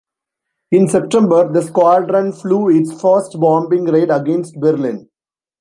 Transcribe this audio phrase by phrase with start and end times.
[0.71, 5.07] In September, the squadron flew its first bombing raid against Berlin.